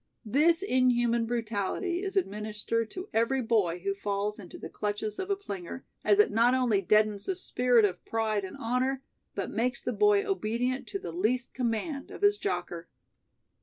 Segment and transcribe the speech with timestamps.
[0.25, 5.35] This inhuman brutality is administered to every boy who falls into the clutches of a
[5.35, 9.03] plinger, as it not only deadens the spirit of pride and honor,
[9.35, 12.87] but makes the boy obedient to the least command of his jocker.